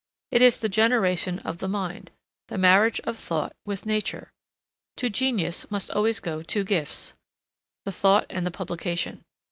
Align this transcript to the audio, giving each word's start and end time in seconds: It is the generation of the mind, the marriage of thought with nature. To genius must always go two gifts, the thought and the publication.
It 0.31 0.41
is 0.41 0.57
the 0.57 0.67
generation 0.67 1.37
of 1.45 1.59
the 1.59 1.67
mind, 1.67 2.09
the 2.47 2.57
marriage 2.57 2.99
of 3.01 3.19
thought 3.19 3.55
with 3.67 3.85
nature. 3.85 4.31
To 4.97 5.11
genius 5.11 5.69
must 5.69 5.91
always 5.91 6.19
go 6.19 6.41
two 6.41 6.63
gifts, 6.63 7.13
the 7.85 7.91
thought 7.91 8.25
and 8.31 8.43
the 8.43 8.49
publication. 8.49 9.21